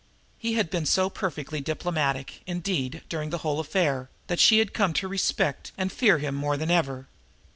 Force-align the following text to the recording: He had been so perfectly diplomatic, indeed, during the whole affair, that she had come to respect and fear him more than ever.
He 0.39 0.53
had 0.53 0.71
been 0.71 0.87
so 0.87 1.11
perfectly 1.11 1.61
diplomatic, 1.61 2.41
indeed, 2.47 3.03
during 3.07 3.29
the 3.29 3.37
whole 3.45 3.59
affair, 3.59 4.09
that 4.25 4.39
she 4.39 4.57
had 4.57 4.73
come 4.73 4.93
to 4.93 5.07
respect 5.07 5.71
and 5.77 5.91
fear 5.91 6.17
him 6.17 6.33
more 6.33 6.57
than 6.57 6.71
ever. 6.71 7.07